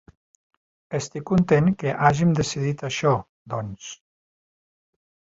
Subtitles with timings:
[0.99, 3.11] Estic content que hàgim decidit això,
[3.53, 3.91] doncs.